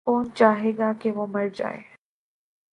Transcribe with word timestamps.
کون 0.05 0.25
چاہے 0.35 0.71
گا 0.77 0.93
کہ 0.93 1.11
وہ 1.11 1.27
مر 1.27 1.47
جاَئے۔ 1.47 1.81